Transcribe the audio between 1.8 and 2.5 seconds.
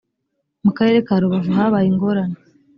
ingorane